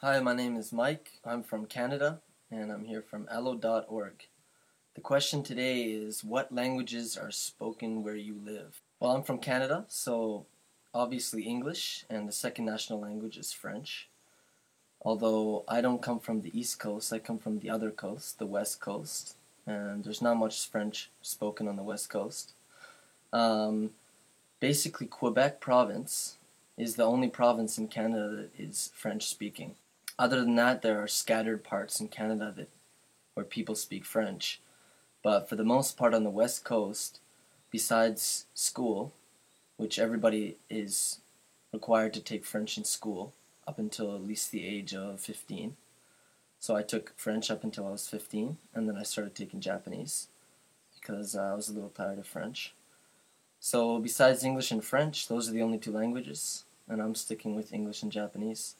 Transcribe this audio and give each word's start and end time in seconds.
Hi, 0.00 0.20
my 0.20 0.32
name 0.32 0.56
is 0.56 0.72
Mike. 0.72 1.18
I'm 1.24 1.42
from 1.42 1.66
Canada 1.66 2.20
and 2.52 2.70
I'm 2.70 2.84
here 2.84 3.02
from 3.02 3.26
elllo.org. 3.26 4.28
The 4.94 5.00
question 5.00 5.42
today 5.42 5.86
is 5.86 6.22
what 6.22 6.54
languages 6.54 7.16
are 7.16 7.32
spoken 7.32 8.04
where 8.04 8.14
you 8.14 8.36
live? 8.40 8.80
Well, 9.00 9.10
I'm 9.10 9.24
from 9.24 9.40
Canada, 9.40 9.86
so 9.88 10.46
obviously 10.94 11.42
English, 11.42 12.04
and 12.08 12.28
the 12.28 12.32
second 12.32 12.66
national 12.66 13.00
language 13.00 13.36
is 13.36 13.52
French. 13.52 14.08
Although 15.02 15.64
I 15.66 15.80
don't 15.80 16.00
come 16.00 16.20
from 16.20 16.42
the 16.42 16.56
East 16.56 16.78
Coast, 16.78 17.12
I 17.12 17.18
come 17.18 17.38
from 17.38 17.58
the 17.58 17.70
other 17.70 17.90
coast, 17.90 18.38
the 18.38 18.46
West 18.46 18.80
Coast, 18.80 19.34
and 19.66 20.04
there's 20.04 20.22
not 20.22 20.36
much 20.36 20.68
French 20.68 21.10
spoken 21.22 21.66
on 21.66 21.74
the 21.74 21.82
West 21.82 22.08
Coast. 22.08 22.52
Um, 23.32 23.90
basically, 24.60 25.08
Quebec 25.08 25.58
province 25.58 26.36
is 26.76 26.94
the 26.94 27.04
only 27.04 27.28
province 27.28 27.78
in 27.78 27.88
Canada 27.88 28.28
that 28.28 28.50
is 28.56 28.92
French 28.94 29.26
speaking. 29.26 29.74
Other 30.18 30.40
than 30.40 30.56
that, 30.56 30.82
there 30.82 31.00
are 31.00 31.08
scattered 31.08 31.62
parts 31.62 32.00
in 32.00 32.08
Canada 32.08 32.52
that 32.56 32.70
where 33.34 33.44
people 33.44 33.76
speak 33.76 34.04
French. 34.04 34.60
But 35.22 35.48
for 35.48 35.54
the 35.54 35.64
most 35.64 35.96
part 35.96 36.12
on 36.12 36.24
the 36.24 36.30
West 36.30 36.64
Coast, 36.64 37.20
besides 37.70 38.46
school, 38.52 39.12
which 39.76 39.98
everybody 39.98 40.56
is 40.68 41.20
required 41.72 42.12
to 42.14 42.20
take 42.20 42.44
French 42.44 42.76
in 42.76 42.84
school 42.84 43.32
up 43.66 43.78
until 43.78 44.14
at 44.14 44.26
least 44.26 44.50
the 44.50 44.66
age 44.66 44.92
of 44.92 45.20
15. 45.20 45.76
So 46.58 46.74
I 46.74 46.82
took 46.82 47.12
French 47.16 47.48
up 47.50 47.62
until 47.62 47.86
I 47.86 47.90
was 47.90 48.08
15, 48.08 48.56
and 48.74 48.88
then 48.88 48.96
I 48.96 49.04
started 49.04 49.36
taking 49.36 49.60
Japanese 49.60 50.28
because 50.98 51.36
I 51.36 51.54
was 51.54 51.68
a 51.68 51.72
little 51.72 51.90
tired 51.90 52.18
of 52.18 52.26
French. 52.26 52.74
So 53.60 54.00
besides 54.00 54.42
English 54.42 54.72
and 54.72 54.84
French, 54.84 55.28
those 55.28 55.48
are 55.48 55.52
the 55.52 55.62
only 55.62 55.78
two 55.78 55.92
languages, 55.92 56.64
and 56.88 57.00
I'm 57.00 57.14
sticking 57.14 57.54
with 57.54 57.72
English 57.72 58.02
and 58.02 58.10
Japanese. 58.10 58.74